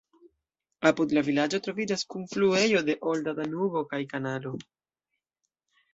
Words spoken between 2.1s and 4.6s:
kunfluejo de olda Danubo kaj kanalo.